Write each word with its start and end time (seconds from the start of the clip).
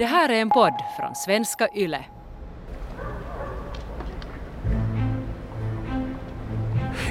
Det 0.00 0.06
här 0.06 0.28
är 0.28 0.40
en 0.40 0.50
podd 0.50 0.74
från 0.96 1.14
svenska 1.14 1.68
YLE. 1.74 2.04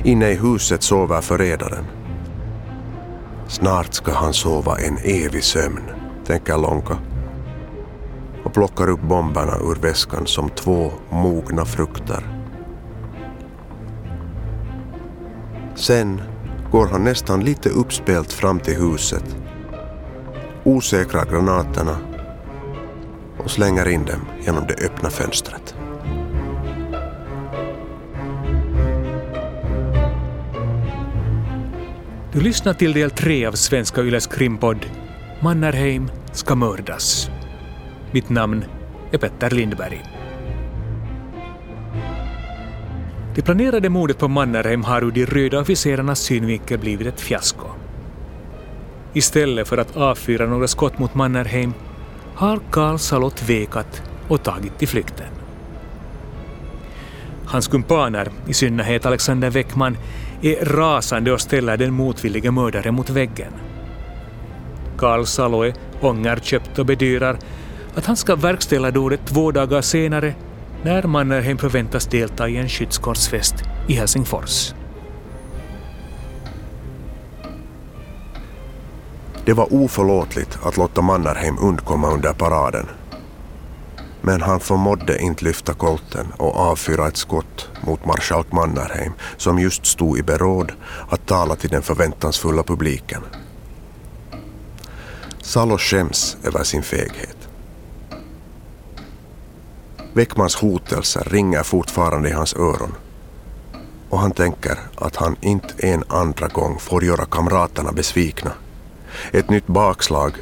Inne 0.03 0.29
i 0.29 0.35
huset 0.35 0.83
sover 0.83 1.21
förrädaren. 1.21 1.85
Snart 3.47 3.93
ska 3.93 4.11
han 4.11 4.33
sova 4.33 4.77
en 4.79 4.97
evig 4.97 5.43
sömn, 5.43 5.83
tänker 6.25 6.57
Lonka 6.57 6.97
och 8.43 8.53
plockar 8.53 8.89
upp 8.89 9.01
bomberna 9.01 9.57
ur 9.57 9.75
väskan 9.81 10.27
som 10.27 10.49
två 10.49 10.91
mogna 11.09 11.65
frukter. 11.65 12.23
Sen 15.75 16.21
går 16.71 16.87
han 16.87 17.03
nästan 17.03 17.43
lite 17.43 17.69
uppspelt 17.69 18.33
fram 18.33 18.59
till 18.59 18.75
huset, 18.75 19.35
osäkrar 20.63 21.25
granaterna 21.25 22.08
och 23.39 23.51
slänger 23.51 23.89
in 23.89 24.05
dem 24.05 24.21
genom 24.45 24.67
det 24.67 24.85
öppna 24.85 25.09
fönstret. 25.09 25.75
Du 32.33 32.41
lyssnar 32.41 32.73
till 32.73 32.93
del 32.93 33.11
tre 33.11 33.45
av 33.45 33.51
Svenska 33.51 34.01
Yles 34.01 34.27
krimpodd 34.27 34.85
Mannerheim 35.41 36.11
ska 36.31 36.55
mördas. 36.55 37.29
Mitt 38.11 38.29
namn 38.29 38.65
är 39.11 39.17
Petter 39.17 39.49
Lindberg. 39.49 40.03
Det 43.35 43.41
planerade 43.41 43.89
mordet 43.89 44.17
på 44.17 44.27
Mannerheim 44.27 44.83
har 44.83 45.01
ur 45.01 45.11
de 45.11 45.25
röda 45.25 45.59
officerarnas 45.59 46.19
synvinkel 46.19 46.79
blivit 46.79 47.07
ett 47.07 47.21
fiasko. 47.21 47.67
Istället 49.13 49.67
för 49.67 49.77
att 49.77 49.97
avfyra 49.97 50.45
några 50.45 50.67
skott 50.67 50.99
mot 50.99 51.15
Mannerheim 51.15 51.73
har 52.39 52.59
Karl 52.71 52.97
Salo 52.97 53.29
tvekat 53.29 54.01
och 54.27 54.43
tagit 54.43 54.77
till 54.77 54.87
flykten. 54.87 55.27
Hans 57.45 57.67
kumpaner, 57.67 58.29
i 58.47 58.53
synnerhet 58.53 59.05
Alexander 59.05 59.49
Weckman, 59.49 59.97
är 60.41 60.65
rasande 60.65 61.31
och 61.31 61.41
ställer 61.41 61.77
den 61.77 61.93
motvillige 61.93 62.51
mördaren 62.51 62.95
mot 62.95 63.09
väggen. 63.09 63.53
Karl 64.97 65.25
Salo 65.25 65.61
är 65.61 65.73
ångerköpt 66.01 66.79
och 66.79 66.85
bedyrar 66.85 67.37
att 67.95 68.05
han 68.05 68.17
ska 68.17 68.35
verkställa 68.35 68.91
dådet 68.91 69.25
två 69.25 69.51
dagar 69.51 69.81
senare 69.81 70.33
när 70.83 71.03
Mannerheim 71.03 71.57
förväntas 71.57 72.07
delta 72.07 72.49
i 72.49 72.57
en 72.57 72.69
skyddskorsfest 72.69 73.55
i 73.87 73.93
Helsingfors. 73.93 74.73
Det 79.49 79.53
var 79.53 79.73
oförlåtligt 79.73 80.59
att 80.63 80.77
låta 80.77 81.01
Mannerheim 81.01 81.57
undkomma 81.59 82.11
under 82.11 82.33
paraden. 82.33 82.85
Men 84.21 84.41
han 84.41 84.59
förmådde 84.59 85.21
inte 85.21 85.43
lyfta 85.45 85.73
kolten 85.73 86.27
och 86.37 86.55
avfyra 86.55 87.07
ett 87.07 87.17
skott 87.17 87.69
mot 87.81 88.05
marskalk 88.05 88.51
Mannerheim 88.51 89.13
som 89.37 89.59
just 89.59 89.85
stod 89.85 90.17
i 90.17 90.23
beråd 90.23 90.71
att 91.09 91.25
tala 91.25 91.55
till 91.55 91.69
den 91.69 91.81
förväntansfulla 91.81 92.63
publiken. 92.63 93.21
Salo 95.41 95.77
skäms 95.77 96.37
över 96.43 96.63
sin 96.63 96.83
feghet. 96.83 97.37
Weckmans 100.13 100.55
hotelser 100.55 101.27
ringer 101.29 101.63
fortfarande 101.63 102.29
i 102.29 102.33
hans 102.33 102.55
öron 102.55 102.93
och 104.09 104.19
han 104.19 104.31
tänker 104.31 104.79
att 104.95 105.15
han 105.15 105.35
inte 105.41 105.87
en 105.87 106.03
andra 106.07 106.47
gång 106.47 106.79
får 106.79 107.03
göra 107.03 107.25
kamraterna 107.25 107.91
besvikna. 107.91 108.51
Ett 109.31 109.49
nytt 109.49 109.67
bakslag 109.67 110.37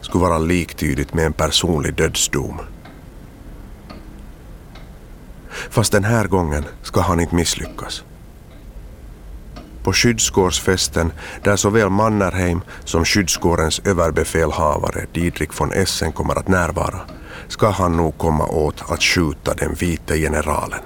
skulle 0.00 0.24
vara 0.24 0.38
liktydigt 0.38 1.14
med 1.14 1.26
en 1.26 1.32
personlig 1.32 1.94
dödsdom. 1.94 2.60
Fast 5.70 5.92
den 5.92 6.04
här 6.04 6.26
gången 6.26 6.64
ska 6.82 7.00
han 7.00 7.20
inte 7.20 7.34
misslyckas. 7.34 8.04
På 9.82 9.92
skyddskårsfesten, 9.92 11.12
där 11.42 11.56
såväl 11.56 11.90
Mannerheim 11.90 12.60
som 12.84 13.04
skyddskårens 13.04 13.80
överbefälhavare 13.84 15.06
Didrik 15.12 15.60
von 15.60 15.72
Essen 15.72 16.12
kommer 16.12 16.38
att 16.38 16.48
närvara, 16.48 17.00
ska 17.48 17.70
han 17.70 17.96
nog 17.96 18.18
komma 18.18 18.46
åt 18.46 18.90
att 18.90 19.02
skjuta 19.02 19.54
den 19.54 19.74
vite 19.74 20.18
generalen. 20.18 20.80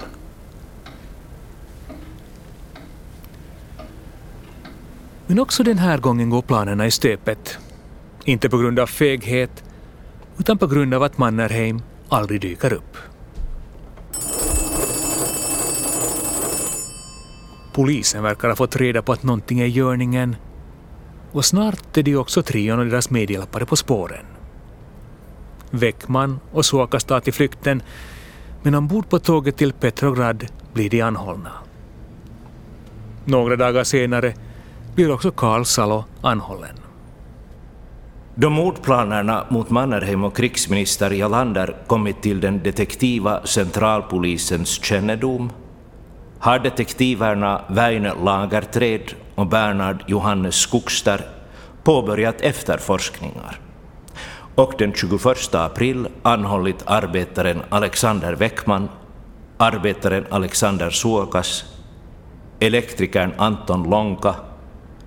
Men 5.27 5.39
också 5.39 5.63
den 5.63 5.77
här 5.77 5.97
gången 5.97 6.29
går 6.29 6.41
planerna 6.41 6.85
i 6.85 6.91
stöpet. 6.91 7.57
Inte 8.23 8.49
på 8.49 8.57
grund 8.57 8.79
av 8.79 8.87
feghet, 8.87 9.63
utan 10.37 10.57
på 10.57 10.67
grund 10.67 10.93
av 10.93 11.03
att 11.03 11.17
Mannerheim 11.17 11.81
aldrig 12.09 12.41
dyker 12.41 12.73
upp. 12.73 12.97
Polisen 17.73 18.23
verkar 18.23 18.49
ha 18.49 18.55
fått 18.55 18.75
reda 18.75 19.01
på 19.01 19.13
att 19.13 19.23
någonting 19.23 19.59
är 19.59 19.65
i 19.65 19.69
görningen 19.69 20.35
och 21.31 21.45
snart 21.45 21.97
är 21.97 22.03
de 22.03 22.15
också 22.15 22.41
trion 22.41 22.79
och 22.79 22.85
deras 22.85 23.09
medhjälpare 23.09 23.65
på 23.65 23.75
spåren. 23.75 24.25
Weckman 25.71 26.39
och 26.51 26.65
Suokas 26.65 27.03
tar 27.03 27.19
till 27.19 27.33
flykten 27.33 27.83
men 28.63 28.75
ombord 28.75 29.09
på 29.09 29.19
tåget 29.19 29.57
till 29.57 29.73
Petrograd 29.73 30.45
blir 30.73 30.89
de 30.89 31.01
anhållna. 31.01 31.51
Några 33.25 33.55
dagar 33.55 33.83
senare 33.83 34.33
blir 34.95 35.11
också 35.11 35.31
Karl 35.31 35.63
Salo 35.63 36.03
anhållen. 36.21 36.75
Då 38.35 38.49
mordplanerna 38.49 39.45
mot 39.49 39.69
Mannerheim 39.69 40.23
och 40.23 40.37
krigsminister 40.37 41.11
Jalander 41.11 41.75
kommit 41.87 42.21
till 42.21 42.39
den 42.39 42.63
detektiva 42.63 43.45
centralpolisens 43.45 44.83
kännedom 44.83 45.51
har 46.39 46.59
detektiverna 46.59 47.61
Väinö 47.67 48.13
Lagerträd 48.23 49.13
och 49.35 49.47
Bernhard 49.47 50.03
Johannes 50.07 50.55
Skogster 50.55 51.21
påbörjat 51.83 52.41
efterforskningar 52.41 53.59
och 54.55 54.73
den 54.77 54.93
21 54.93 55.55
april 55.55 56.07
anhållit 56.21 56.83
arbetaren 56.85 57.61
Alexander 57.69 58.33
Weckman, 58.33 58.89
arbetaren 59.57 60.25
Alexander 60.29 60.89
Suokas, 60.89 61.65
elektrikern 62.59 63.33
Anton 63.37 63.89
Lonka 63.89 64.35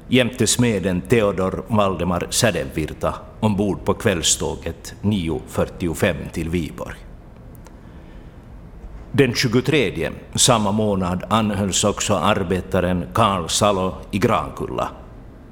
jämte 0.08 0.46
smeden 0.46 1.00
Theodor 1.00 1.64
Valdemar 1.69 2.26
Sädenvirta 2.30 3.14
ombord 3.41 3.84
på 3.84 3.94
kvällståget 3.94 4.94
9.45 5.02 6.14
till 6.32 6.48
Viborg. 6.48 6.96
Den 9.12 9.34
23 9.34 10.10
samma 10.34 10.72
månad 10.72 11.24
anhölls 11.30 11.84
också 11.84 12.14
arbetaren 12.14 13.06
Karl 13.12 13.48
Salo 13.48 13.94
i 14.10 14.18
Grankulla, 14.18 14.88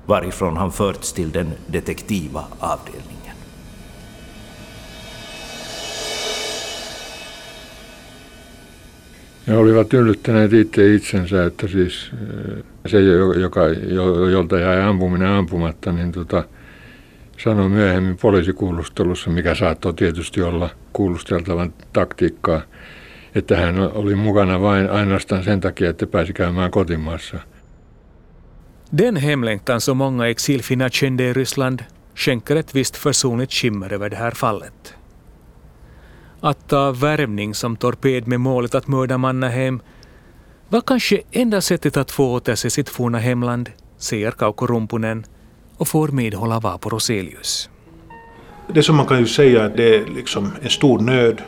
varifrån 0.06 0.56
han 0.56 0.72
förts 0.72 1.12
till 1.12 1.30
den 1.30 1.52
detektiva 1.66 2.44
avdelningen. 2.60 3.15
Ne 9.46 9.56
olivat 9.56 9.94
yllyttäneet 9.94 10.52
itse 10.52 10.94
itsensä, 10.94 11.44
että 11.44 11.68
siis 11.68 12.10
se, 12.86 13.00
joka, 13.40 13.60
jolta 14.32 14.58
jäi 14.58 14.82
ampuminen 14.82 15.28
ampumatta, 15.28 15.92
niin 15.92 16.12
tota, 16.12 16.44
sanoi 17.38 17.68
myöhemmin 17.68 18.16
poliisikuulustelussa, 18.16 19.30
mikä 19.30 19.54
saattoi 19.54 19.94
tietysti 19.94 20.42
olla 20.42 20.70
kuulusteltavan 20.92 21.72
taktiikkaa, 21.92 22.62
että 23.34 23.56
hän 23.56 23.78
oli 23.78 24.14
mukana 24.14 24.60
vain 24.60 24.90
ainoastaan 24.90 25.44
sen 25.44 25.60
takia, 25.60 25.90
että 25.90 26.06
pääsi 26.06 26.32
käymään 26.32 26.70
kotimaassa. 26.70 27.38
Den 28.98 29.16
hemlängtan 29.16 29.80
som 29.80 29.96
många 29.96 30.26
exilfinnar 30.26 30.90
kände 30.90 31.28
i 31.28 31.32
Ryssland 31.32 31.80
skänker 32.14 32.56
ett 32.56 32.74
visst 32.74 32.96
försonligt 32.96 33.52
skimmer 33.52 33.92
över 33.92 34.10
det 34.10 34.16
här 34.16 34.34
fallet. 34.34 34.94
Att 36.46 36.68
ta 36.68 36.92
värvning 36.92 37.54
som 37.54 37.76
torped 37.76 38.28
med 38.28 38.40
målet 38.40 38.74
att 38.74 38.88
mörda 38.88 39.18
Mannerheim 39.18 39.80
var 40.68 40.80
kanske 40.80 41.20
enda 41.32 41.60
sättet 41.60 41.96
att 41.96 42.10
få 42.10 42.32
återse 42.32 42.70
sitt 42.70 42.88
forna 42.88 43.18
hemland, 43.18 43.70
säger 43.96 44.30
Kauko 44.30 44.66
Rumpunen 44.66 45.24
och 45.76 45.88
får 45.88 46.08
medhålla 46.08 46.60
Vapo 46.60 46.88
Roselius. 46.88 47.70
Det 48.68 48.82
som 48.82 48.96
man 48.96 49.06
kan 49.06 49.18
ju 49.18 49.26
säga 49.26 49.64
att 49.64 49.76
det 49.76 49.96
är 49.96 50.06
liksom 50.06 50.52
en 50.62 50.70
stor 50.70 50.98
nöd 50.98 51.42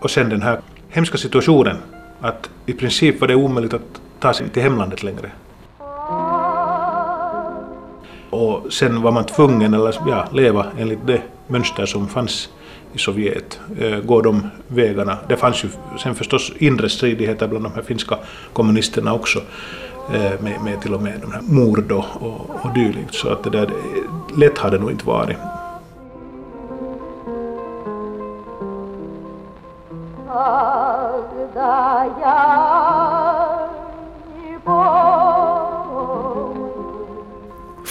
och 0.00 0.10
sen 0.10 0.28
den 0.28 0.42
här 0.42 0.60
hemska 0.88 1.18
situationen 1.18 1.76
att 2.20 2.50
i 2.66 2.72
princip 2.72 3.20
var 3.20 3.28
det 3.28 3.34
omöjligt 3.34 3.74
att 3.74 4.00
ta 4.20 4.34
sig 4.34 4.48
till 4.48 4.62
hemlandet 4.62 5.02
längre. 5.02 5.30
Och 8.30 8.72
sen 8.72 9.02
var 9.02 9.12
man 9.12 9.26
tvungen 9.26 9.74
att 9.74 9.98
ja, 10.06 10.28
leva 10.32 10.66
enligt 10.78 11.06
det 11.06 11.22
mönster 11.46 11.86
som 11.86 12.08
fanns 12.08 12.48
i 12.94 12.98
Sovjet, 12.98 13.60
eh, 13.78 13.98
går 13.98 14.22
de 14.22 14.46
vägarna. 14.68 15.18
Det 15.28 15.36
fanns 15.36 15.64
ju 15.64 15.68
sen 16.02 16.14
förstås 16.14 16.52
inre 16.58 16.88
stridigheter 16.88 17.48
bland 17.48 17.64
de 17.64 17.72
här 17.74 17.82
finska 17.82 18.18
kommunisterna 18.52 19.14
också, 19.14 19.38
eh, 20.14 20.40
med, 20.40 20.60
med 20.64 20.80
till 20.82 20.94
och 20.94 21.02
med 21.02 21.20
de 21.20 21.32
här 21.32 21.42
mord 21.42 21.92
och, 21.92 22.04
och, 22.20 22.50
och 22.62 22.74
dylikt, 22.74 23.14
så 23.14 23.28
att 23.28 23.44
det 23.44 23.50
där, 23.50 23.66
eh, 23.66 24.38
lätt 24.38 24.58
har 24.58 24.70
det 24.70 24.78
nog 24.78 24.90
inte 24.90 25.06
varit. 25.06 25.36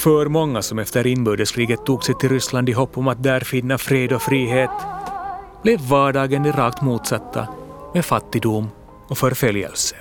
För 0.08 0.26
många 0.26 0.62
som 0.62 0.80
efter 0.80 1.08
inbördeskriget 1.08 1.86
tog 1.86 2.04
sig 2.04 2.16
till 2.16 2.30
Ryssland 2.30 2.70
i 2.70 2.72
hopp 2.72 2.98
om 2.98 3.08
att 3.08 3.24
där 3.24 3.40
finna 3.40 3.78
fred 3.78 4.14
och 4.14 4.22
frihet 4.22 4.70
blev 5.64 5.82
vardagen 5.82 6.44
det 6.44 6.52
rakt 6.52 6.82
motsatta 6.82 7.48
med 7.94 8.06
fattigdom 8.06 8.70
och 9.08 9.18
förföljelse. 9.18 9.96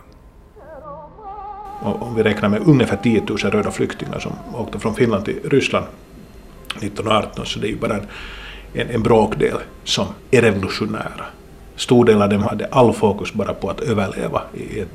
om 1.83 2.15
vi 2.15 2.23
räknar 2.23 2.49
med 2.49 2.63
ungefär 2.67 2.97
10 2.97 3.23
000 3.29 3.39
röda 3.39 3.71
flyktingar 3.71 4.19
som 4.19 4.33
åkte 4.55 4.79
från 4.79 4.95
Finland 4.95 5.25
till 5.25 5.41
Ryssland 5.45 5.87
1918 6.77 7.47
så 7.47 7.59
det 7.59 7.67
är 7.67 7.71
ju 7.71 7.79
bara 7.79 7.95
en, 7.95 8.07
en, 8.75 8.91
en 8.91 9.03
bråkdel 9.03 9.59
som 9.85 10.07
är 10.31 10.43
revolutionära. 10.43 11.25
Stor 11.77 12.05
del 12.05 12.23
av 12.23 12.29
dem 12.29 12.43
hade 12.43 12.67
all 12.67 12.93
fokus 12.93 13.33
bara 13.33 13.55
på 13.55 13.71
att 13.71 13.81
överleva 13.81 14.43
i 14.55 14.81
ett 14.81 14.89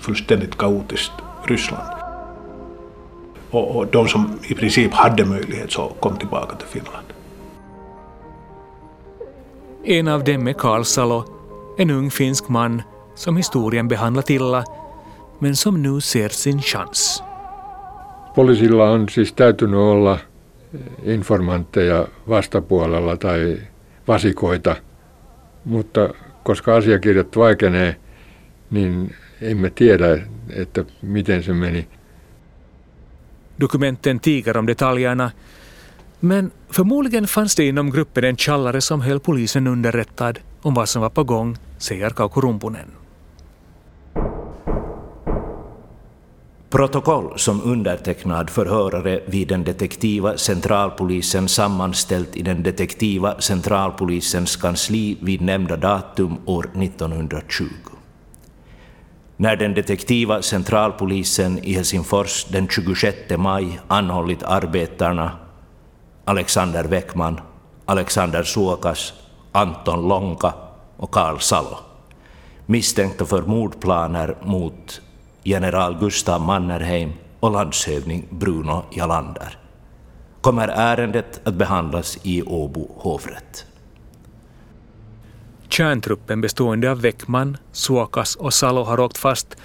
fullständigt 0.00 0.58
kaotiskt 0.58 1.12
Ryssland. 1.46 2.03
Och, 3.54 3.76
och 3.76 3.86
de 3.86 4.08
som 4.08 4.38
i 4.48 4.54
princip 4.54 4.92
hade 4.92 5.24
möjlighet 5.24 5.72
så 5.72 5.88
kom 6.00 6.16
tillbaka 6.16 6.56
till 6.56 6.66
Finland. 6.66 7.06
En 9.84 10.08
av 10.08 10.24
dem 10.24 10.48
är 10.48 10.52
Karl 10.52 10.82
Salo, 10.82 11.24
en 11.78 11.90
ung 11.90 12.10
finsk 12.10 12.48
man 12.48 12.82
som 13.14 13.36
historien 13.36 13.88
behandlat 13.88 14.30
illa, 14.30 14.64
men 15.38 15.56
som 15.56 15.82
nu 15.82 16.00
ser 16.00 16.28
sin 16.28 16.62
chans. 16.62 17.22
Poliisilla 18.34 18.90
on 18.90 19.08
siis 19.08 19.32
täytynyt 19.32 19.80
olla 19.80 20.18
informantteja 21.02 22.06
vastapuolella 22.28 23.16
tai 23.16 23.58
vasikoita, 24.08 24.76
mutta 25.64 26.08
koska 26.42 26.76
asiakirjat 26.76 27.36
vaikenee, 27.36 27.96
niin 28.70 29.14
emme 29.40 29.70
tiedä, 29.70 30.18
että 30.50 30.84
miten 31.02 31.42
se 31.42 31.52
meni. 31.52 31.86
Dokumenten 33.56 34.18
tiger 34.18 34.56
om 34.56 34.66
detaljerna, 34.66 35.32
men 36.20 36.50
förmodligen 36.70 37.26
fanns 37.26 37.54
det 37.54 37.64
inom 37.64 37.90
gruppen 37.90 38.24
en 38.24 38.36
tjallare 38.36 38.80
som 38.80 39.00
höll 39.00 39.20
polisen 39.20 39.66
underrättad 39.66 40.38
om 40.62 40.74
vad 40.74 40.88
som 40.88 41.02
var 41.02 41.10
på 41.10 41.24
gång, 41.24 41.56
säger 41.78 42.10
Kauko 42.10 42.40
Rumpunen. 42.40 42.90
Protokoll 46.74 47.38
som 47.38 47.62
undertecknad 47.62 48.50
förhörare 48.50 49.20
vid 49.26 49.48
den 49.48 49.64
detektiva 49.64 50.36
centralpolisen 50.36 51.48
sammanställt 51.48 52.36
i 52.36 52.42
den 52.42 52.62
detektiva 52.62 53.40
centralpolisens 53.40 54.56
kansli 54.56 55.16
vid 55.20 55.40
nämnda 55.40 55.76
datum 55.76 56.36
år 56.44 56.70
1920. 56.82 57.93
När 59.36 59.56
den 59.56 59.74
detektiva 59.74 60.42
centralpolisen 60.42 61.58
i 61.58 61.74
Helsingfors 61.74 62.44
den 62.44 62.68
26 62.68 63.16
maj 63.38 63.80
anhållit 63.88 64.42
arbetarna 64.42 65.32
Alexander 66.24 66.84
Weckman, 66.84 67.40
Alexander 67.84 68.42
Suokas, 68.42 69.12
Anton 69.52 70.08
Lonka 70.08 70.54
och 70.96 71.10
Karl 71.10 71.38
Salo 71.38 71.76
misstänkta 72.66 73.24
för 73.24 73.42
mordplaner 73.42 74.36
mot 74.42 75.00
general 75.42 75.98
Gustav 76.00 76.40
Mannerheim 76.40 77.12
och 77.40 77.50
landshövding 77.50 78.26
Bruno 78.30 78.82
Jalander 78.90 79.58
kommer 80.44 80.68
ärendet 80.68 81.40
att 81.44 81.54
behandlas 81.54 82.18
i 82.22 82.42
Åbo 82.42 82.88
hovrätt. 82.96 83.66
Kärntruppen 85.74 86.40
bestående 86.40 86.90
av 86.90 87.00
Weckman, 87.00 87.56
Suokas 87.72 88.36
och 88.36 88.54
Salo 88.54 88.82
har 88.82 89.00
åkt 89.00 89.18
fast, 89.18 89.56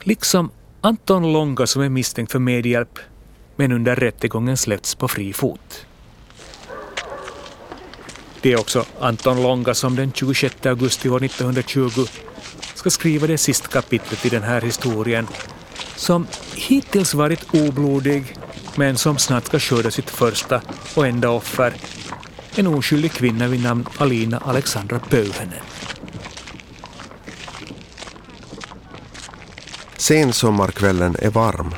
liksom 0.00 0.50
Anton 0.80 1.32
Longa 1.32 1.66
som 1.66 1.82
är 1.82 1.88
misstänkt 1.88 2.32
för 2.32 2.38
medhjälp, 2.38 2.98
men 3.56 3.72
under 3.72 3.96
rättegången 3.96 4.56
släppts 4.56 4.94
på 4.94 5.08
fri 5.08 5.32
fot. 5.32 5.86
Det 8.40 8.52
är 8.52 8.60
också 8.60 8.84
Anton 9.00 9.42
Longa 9.42 9.74
som 9.74 9.96
den 9.96 10.12
26 10.12 10.66
augusti 10.66 11.08
år 11.08 11.24
1920 11.24 11.90
ska 12.74 12.90
skriva 12.90 13.26
det 13.26 13.38
sista 13.38 13.68
kapitlet 13.68 14.26
i 14.26 14.28
den 14.28 14.42
här 14.42 14.60
historien, 14.60 15.26
som 15.96 16.26
hittills 16.54 17.14
varit 17.14 17.54
oblodig, 17.54 18.36
men 18.76 18.96
som 18.96 19.18
snart 19.18 19.46
ska 19.46 19.58
skörda 19.58 19.90
sitt 19.90 20.10
första 20.10 20.60
och 20.94 21.06
enda 21.06 21.30
offer, 21.30 21.74
en 22.58 22.66
oskyldig 22.66 23.12
kvinna 23.12 23.48
vid 23.48 23.62
namn 23.62 23.86
Alina 23.98 24.38
Alexandra 24.38 24.98
Pöyhönen. 24.98 25.60
Sensommarkvällen 29.96 31.16
är 31.18 31.30
varm. 31.30 31.74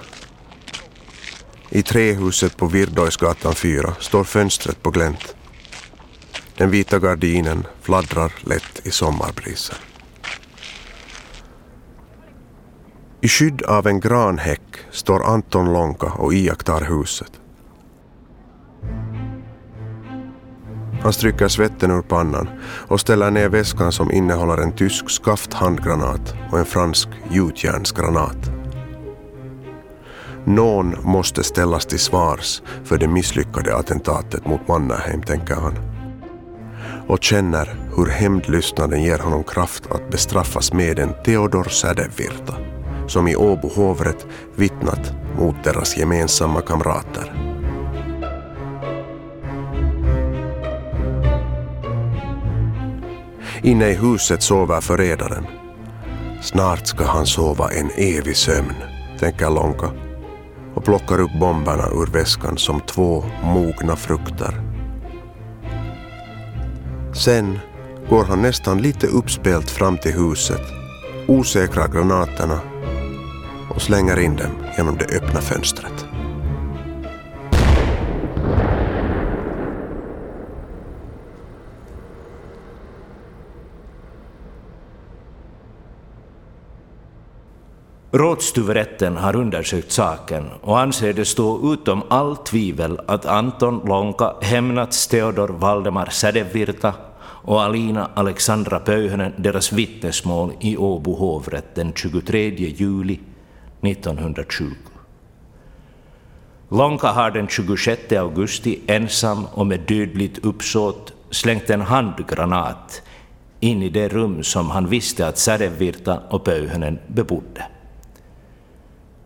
I 1.71 1.83
trähuset 1.83 2.57
på 2.57 2.67
Virdojsgatan 2.67 3.55
4 3.55 3.95
står 4.01 4.25
fönstret 4.25 4.83
på 4.83 4.91
glänt. 4.91 5.35
Den 6.57 6.71
vita 6.71 6.99
gardinen 6.99 7.67
fladdrar 7.83 8.33
lätt 8.41 8.87
i 8.87 8.91
sommarbrisen. 8.91 9.77
I 13.21 13.29
skydd 13.29 13.63
av 13.63 13.87
en 13.87 14.01
granhäck 14.01 14.63
står 14.91 15.25
Anton 15.25 15.73
Lonka 15.73 16.07
och 16.07 16.35
iakttar 16.35 16.81
huset. 16.81 17.40
Han 21.03 21.13
stryker 21.13 21.49
svetten 21.49 21.91
ur 21.91 22.03
pannan 22.03 22.49
och 22.89 23.01
ställer 23.01 23.31
ner 23.31 23.49
väskan 23.49 23.93
som 23.93 24.13
innehåller 24.13 24.59
en 24.63 24.73
tysk 24.73 25.11
skafthandgranat 25.11 26.35
och 26.53 26.59
en 26.59 26.65
fransk 26.65 27.09
gjutjärnsgranat. 27.31 28.51
Någon 30.45 30.97
måste 31.03 31.43
ställas 31.45 31.87
till 31.87 31.99
svars 31.99 32.63
för 32.85 32.99
det 32.99 33.09
misslyckade 33.09 33.77
attentatet 33.77 34.47
mot 34.47 34.69
Mannerheim, 34.69 35.23
tänker 35.23 35.55
han. 35.55 35.75
Och 37.07 37.23
känner 37.23 37.77
hur 37.97 38.07
hämndlystnaden 38.07 39.03
ger 39.03 39.19
honom 39.19 39.45
kraft 39.45 39.91
att 39.91 40.11
bestraffas 40.11 40.73
med 40.73 40.99
en 40.99 41.15
Theodor 41.25 41.65
Sädevirta 41.65 42.55
som 43.07 43.29
i 43.29 43.37
Åbo 43.37 43.69
hovrätt 43.69 44.27
vittnat 44.57 45.13
mot 45.39 45.65
deras 45.65 45.97
gemensamma 45.97 46.61
kamrater. 46.61 47.50
Inne 53.63 53.89
i 53.89 53.95
huset 53.95 54.43
sover 54.43 54.81
förrädaren. 54.81 55.47
Snart 56.43 56.87
ska 56.87 57.05
han 57.05 57.27
sova 57.27 57.71
en 57.71 57.91
evig 57.97 58.37
sömn, 58.37 58.75
tänker 59.19 59.51
Lonka 59.51 59.91
och 60.75 60.85
plockar 60.85 61.21
upp 61.21 61.41
bomberna 61.41 61.87
ur 61.87 62.13
väskan 62.13 62.59
som 62.59 62.81
två 62.81 63.25
mogna 63.43 63.97
frukter. 63.97 64.55
Sen 67.13 67.59
går 68.11 68.25
han 68.25 68.43
nästan 68.43 68.83
lite 68.83 69.07
uppspelt 69.07 69.71
fram 69.71 69.99
till 69.99 70.13
huset, 70.13 70.63
osäkrar 71.27 71.89
granaterna 71.89 72.61
och 73.71 73.83
slänger 73.83 74.21
in 74.21 74.37
dem 74.37 74.53
genom 74.77 74.97
det 74.97 75.17
öppna 75.17 75.41
fönstret. 75.41 76.10
Rådstuvrätten 88.13 89.17
har 89.17 89.37
undersökt 89.37 89.93
saken 89.93 90.51
och 90.61 90.81
anser 90.81 91.13
det 91.13 91.25
stå 91.25 91.73
utom 91.75 92.03
allt 92.09 92.47
tvivel 92.47 93.01
att 93.07 93.27
Anton 93.27 93.83
Lonka 93.87 94.35
hämnats 94.41 95.07
Theodor 95.07 95.49
Valdemar 95.49 96.07
Sädevirta 96.07 96.95
och 97.23 97.63
Alina 97.63 98.11
Alexandra 98.15 98.79
Pöyhönen 98.79 99.33
deras 99.37 99.73
vittnesmål 99.73 100.53
i 100.61 100.77
Åbo 100.77 101.15
hovrätt 101.15 101.75
den 101.75 101.93
23 101.93 102.49
juli 102.55 103.21
1920. 103.81 104.65
Lonka 106.69 107.09
har 107.09 107.31
den 107.31 107.49
26 107.49 108.13
augusti 108.13 108.81
ensam 108.87 109.47
och 109.55 109.67
med 109.67 109.81
dödligt 109.81 110.39
uppsåt 110.39 111.13
slängt 111.31 111.71
en 111.71 111.81
handgranat 111.81 113.03
in 113.61 113.83
i 113.83 113.89
det 113.89 114.09
rum 114.09 114.43
som 114.43 114.71
han 114.71 114.87
visste 114.87 115.27
att 115.27 115.39
Sädevirta 115.39 116.21
och 116.31 116.45
Pöyhönen 116.45 116.99
bebodde. 117.07 117.67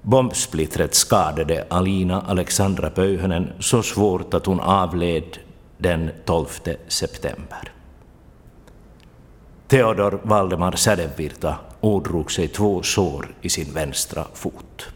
Bombsplittret 0.05 0.95
skadade 0.95 1.67
Alina 1.71 2.21
Alexandra 2.21 2.91
Pöyhönen 2.91 3.53
så 3.59 3.83
svårt 3.83 4.35
att 4.35 4.47
hon 4.47 4.61
avled 4.61 5.39
den 5.79 6.11
12 6.25 6.49
september. 6.89 7.73
Theodor 9.69 10.21
Valdemar 10.23 10.73
Sädevirta 10.77 11.57
ådrog 11.81 12.33
sig 12.33 12.49
två 12.49 12.83
sår 12.83 13.35
i 13.43 13.49
sin 13.49 13.75
vänstra 13.75 14.25
fot. 14.35 14.89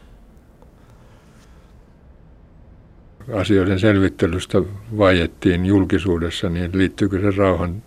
Asioiden 3.34 3.80
selvittelystä 3.80 4.62
vaiettiin 4.98 5.66
julkisuudessa, 5.66 6.48
niin 6.48 6.78
liittyykö 6.78 7.20
se 7.20 7.30
rauhan 7.30 7.82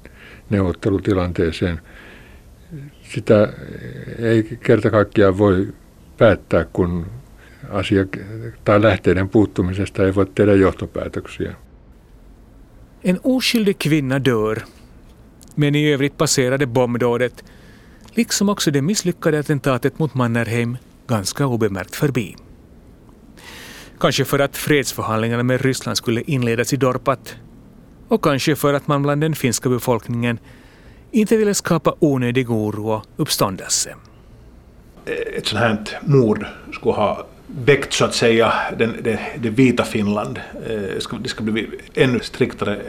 neuvottelutilanteeseen. 0.49 1.79
sitä 3.03 3.53
ei 4.19 4.43
kerta 4.63 4.89
kaikkiaan 4.89 5.37
voi 5.37 5.73
päättää, 6.21 6.65
kun 6.73 7.05
asia 7.69 8.05
tai 8.63 8.81
lähteiden 8.81 9.29
puuttumisesta 9.29 10.05
ei 10.05 10.15
voi 10.15 10.25
tehdä 10.25 10.53
johtopäätöksiä. 10.53 11.53
En 13.03 13.19
oskyldig 13.23 13.77
kvinna 13.79 14.25
dör, 14.25 14.59
men 15.55 15.75
i 15.75 15.93
övrigt 15.93 16.17
passerade 16.17 16.65
bombdådet, 16.65 17.45
liksom 18.15 18.49
också 18.49 18.73
det 18.73 18.81
misslyckade 18.81 19.39
attentatet 19.39 19.99
mot 19.99 20.15
Mannerheim, 20.15 20.77
ganska 21.07 21.45
obemärkt 21.45 21.95
förbi. 21.95 22.35
Kanske 23.99 24.25
för 24.25 24.39
att 24.39 24.57
fredsförhandlingarna 24.57 25.43
med 25.43 25.61
Ryssland 25.61 25.97
skulle 25.97 26.21
inledas 26.21 26.73
i 26.73 26.77
Dorpat 26.77 27.35
och 28.07 28.23
kanske 28.23 28.55
för 28.55 28.73
att 28.73 28.87
man 28.87 29.01
bland 29.01 29.21
den 29.21 29.35
finska 29.35 29.69
befolkningen 29.69 30.39
inte 31.11 31.37
ville 31.37 31.53
skapa 31.53 31.95
onödig 31.99 32.51
oro 32.51 32.91
och 32.91 33.05
uppståndelse. 33.17 33.95
Eh, 35.05 35.37
ett 35.37 35.47
sånt 35.47 35.61
här 35.61 35.99
mord 36.01 36.45
skulle 36.73 36.93
ha 36.93 37.27
väckt 37.47 37.93
så 37.93 38.05
att 38.05 38.15
säga 38.15 38.53
den, 38.77 38.95
det, 39.03 39.19
det 39.39 39.49
vita 39.49 39.83
Finland. 39.83 40.39
Det 40.67 41.03
ska, 41.03 41.17
det 41.17 41.29
ska 41.29 41.43
bli 41.43 41.67
ännu 41.93 42.19
striktare 42.19 42.81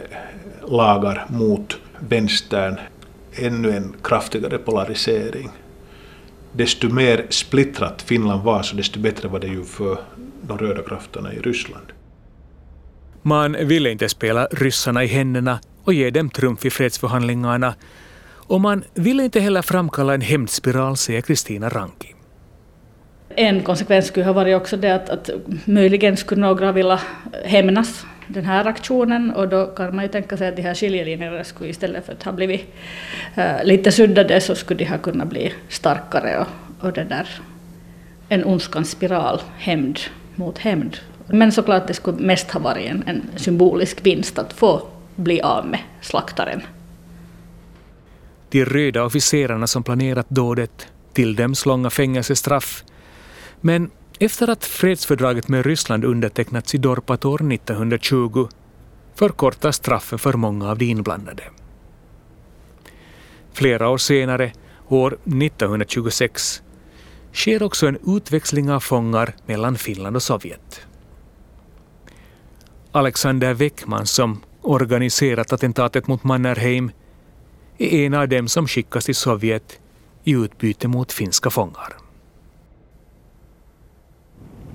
lagar 0.69 1.26
mot 1.28 1.78
vänstern, 1.99 2.76
ännu 3.33 3.76
en 3.76 3.95
kraftigare 4.02 4.59
polarisering. 4.59 5.50
Desto 6.52 6.88
mer 6.88 7.26
splittrat 7.28 8.02
Finland 8.02 8.42
var, 8.42 8.62
så 8.62 8.76
desto 8.76 9.00
bättre 9.00 9.28
var 9.28 9.40
det 9.40 9.47
ju 9.47 9.64
för 9.64 9.99
de 10.42 10.59
röda 10.59 10.83
krafterna 10.83 11.33
i 11.33 11.38
Ryssland. 11.38 11.87
Man 13.23 13.52
ville 13.52 13.90
inte 13.90 14.09
spela 14.09 14.47
ryssarna 14.50 15.04
i 15.04 15.07
händerna 15.07 15.61
och 15.85 15.95
ge 15.95 16.11
dem 16.11 16.31
trumf 16.31 16.64
i 16.64 16.71
fredsförhandlingarna 16.71 17.75
och 18.46 18.61
man 18.61 18.84
ville 18.94 19.25
inte 19.25 19.40
heller 19.40 19.62
framkalla 19.62 20.14
en 20.14 20.20
hämndspiral, 20.20 20.96
säger 20.96 21.20
Kristina 21.20 21.68
Ranki. 21.68 22.14
En 23.37 23.62
konsekvens 23.62 24.06
skulle 24.06 24.26
ha 24.26 24.32
varit 24.32 24.56
också 24.56 24.76
det 24.76 24.94
att, 24.94 25.11
att 25.11 25.30
möjligen 25.64 26.16
skulle 26.16 26.40
några 26.40 26.72
vilja 26.72 27.00
hämnas 27.44 28.06
den 28.26 28.44
här 28.44 28.64
aktionen 28.64 29.30
och 29.30 29.49
då 29.49 29.66
kan 29.66 29.96
man 29.96 30.04
ju 30.04 30.08
tänka 30.08 30.37
sig 30.37 30.49
att 30.49 30.56
de 30.56 30.62
här 30.62 30.75
skiljelinjerna 30.75 31.44
skulle 31.44 31.70
istället 31.70 32.06
för 32.06 32.12
att 32.12 32.22
ha 32.22 32.32
blivit 32.32 32.75
äh, 33.34 33.64
lite 33.64 33.92
suddade 33.92 34.40
så 34.40 34.54
skulle 34.54 34.78
de 34.78 34.84
ha 34.84 34.99
kunnat 34.99 35.28
bli 35.28 35.52
starkare 35.68 36.38
och, 36.38 36.46
och 36.87 36.92
det 36.92 37.04
där 37.04 37.28
en 38.28 38.44
ondskans 38.44 38.90
spiral, 38.90 39.40
hämnd 39.58 39.99
mot 40.34 40.58
hämnd. 40.58 40.96
Men 41.26 41.52
såklart 41.52 41.87
det 41.87 41.94
skulle 41.94 42.18
mest 42.18 42.50
ha 42.50 42.61
varit 42.61 42.90
en, 42.90 43.04
en 43.06 43.22
symbolisk 43.37 44.06
vinst 44.06 44.38
att 44.38 44.52
få 44.52 44.82
bli 45.16 45.40
av 45.40 45.66
med 45.66 45.80
slaktaren. 46.00 46.62
De 48.52 48.64
röda 48.64 49.04
officerarna 49.04 49.66
som 49.66 49.82
planerat 49.82 50.30
dådet 50.30 50.87
tilldöms 51.12 51.66
långa 51.66 51.90
fängelsestraff. 51.90 52.85
Men 53.61 53.90
efter 54.18 54.50
att 54.50 54.64
fredsfördraget 54.64 55.49
med 55.49 55.66
Ryssland 55.66 56.04
undertecknats 56.04 56.75
i 56.75 56.78
Dorpat 56.78 57.25
år 57.25 57.52
1920 57.52 58.49
förkortas 59.14 59.76
straffen 59.76 60.18
för 60.18 60.32
många 60.32 60.71
av 60.71 60.78
de 60.78 60.85
inblandade. 60.85 61.42
Flera 63.52 63.88
år 63.88 63.99
senare, 63.99 64.52
år 64.88 65.12
1926, 65.12 66.62
sker 67.32 67.62
också 67.62 67.87
en 67.87 68.16
utväxling 68.16 68.71
av 68.71 68.80
fångar 68.80 69.35
mellan 69.47 69.78
Finland 69.78 70.16
och 70.16 70.23
Sovjet. 70.23 70.87
Alexander 72.92 73.54
Weckman 73.54 74.06
som 74.06 74.40
organiserat 74.62 75.52
attentatet 75.52 76.06
mot 76.06 76.25
Mannerheim 76.25 76.90
är 77.79 78.07
en 78.07 78.14
av 78.14 78.29
dem 78.29 78.49
som 78.49 78.67
skickas 78.67 79.05
till 79.05 79.14
Sovjet 79.14 79.81
i 80.25 80.33
utbyte 80.33 80.88
mot 80.88 81.12
finska 81.12 81.50
fångar. 81.50 81.93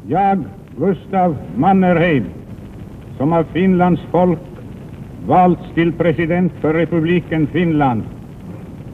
Jag, 0.08 0.44
Gustav 0.78 1.38
Mannerheim, 1.56 2.26
som 3.18 3.34
av 3.34 3.46
Finlands 3.54 4.02
folk 4.12 4.40
valts 5.28 5.62
till 5.74 5.94
president 5.94 6.54
för 6.62 6.74
republiken 6.74 7.48
Finland, 7.48 8.04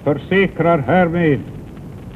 försäkrar 0.04 0.78
härmed 0.80 1.40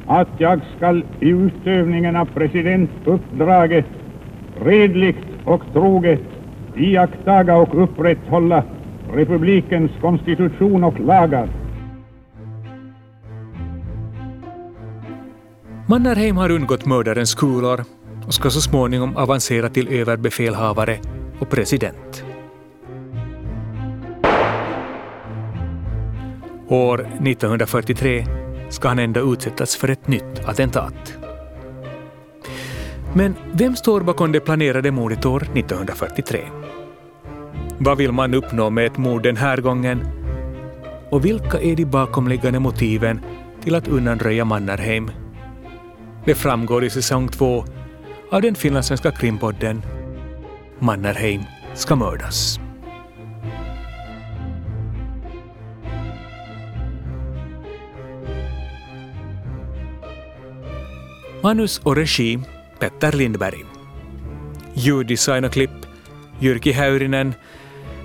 att 0.08 0.30
jag 0.38 0.60
skall 0.78 1.04
i 1.20 1.30
utövningen 1.30 2.16
av 2.16 2.26
presidentuppdraget 2.26 3.86
redligt 4.62 5.28
och 5.46 5.62
troget 5.74 6.22
iakttaga 6.76 7.58
och 7.58 7.84
upprätthålla 7.84 8.64
republikens 9.14 9.92
konstitution 10.02 10.84
och 10.84 11.00
lagar. 11.00 11.50
Mannerheim 15.90 16.38
har 16.38 16.52
undgått 16.52 16.86
mördarens 16.86 17.36
kulor 17.36 17.86
och 18.28 18.34
ska 18.34 18.50
så 18.50 18.62
småningom 18.62 19.18
avancera 19.18 19.70
till 19.70 19.88
överbefälhavare 19.88 21.00
och 21.40 21.50
president. 21.50 22.24
År 26.68 27.00
1943 27.00 28.26
ska 28.70 28.88
han 28.88 29.00
ändå 29.00 29.34
utsättas 29.34 29.76
för 29.76 29.90
ett 29.90 30.08
nytt 30.08 30.46
attentat. 30.46 31.18
Men 33.14 33.36
vem 33.54 33.76
står 33.76 34.02
bakom 34.02 34.32
det 34.32 34.40
planerade 34.40 34.92
mordet 34.92 35.26
år 35.26 35.44
1943? 35.44 36.42
Vad 37.78 37.98
vill 37.98 38.12
man 38.12 38.34
uppnå 38.34 38.70
med 38.70 38.86
ett 38.86 38.98
mord 38.98 39.24
den 39.24 39.38
här 39.38 39.58
gången? 39.58 40.08
Och 41.12 41.26
vilka 41.26 41.60
är 41.60 41.76
de 41.76 41.86
bakomliggande 41.86 42.60
motiven 42.60 43.22
till 43.64 43.76
att 43.76 43.88
undanröja 43.88 44.46
Mannerheim? 44.46 45.12
Det 46.28 46.36
framgår 46.36 46.84
i 46.84 46.90
säsong 46.90 47.28
två 47.28 47.66
av 48.32 48.42
den 48.42 48.56
finlandssvenska 48.56 49.12
krimpodden 49.12 49.82
Mannerheim 50.80 51.42
ska 51.74 51.96
mördas. 51.96 52.60
Manus 61.44 61.80
och 61.80 61.96
regi 61.96 62.40
Petter 62.80 63.12
Lindberg. 63.12 63.66
Ljuddesign 64.74 65.46
och 65.46 65.52
klipp 65.52 65.86
Jyrki 66.40 66.72
Häyrinen. 66.72 67.34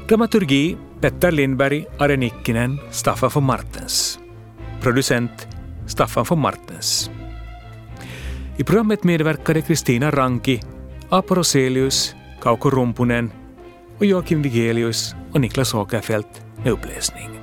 Dramaturgi 0.08 0.76
Petter 1.00 1.32
Lindberg, 1.32 1.86
Are 1.98 2.16
Nikkinen, 2.16 2.78
Staffan 2.90 3.30
von 3.34 3.44
Martens. 3.44 4.18
Producent 4.80 5.48
Staffan 5.86 6.24
von 6.28 6.38
Martens. 6.38 7.10
I 8.56 8.64
programmet 8.64 9.04
medverkade 9.04 9.62
Kristina 9.62 10.10
Ranki, 10.10 10.60
Apo 11.08 11.34
Roselius, 11.34 12.14
Kauko 12.40 12.70
Rumpunen 12.70 13.30
och 13.98 14.06
Joakim 14.06 14.42
Vigelius 14.42 15.14
och 15.32 15.40
Niklas 15.40 15.74
Åkerfeldt 15.74 16.42
med 16.64 16.72
uppläsning. 16.72 17.41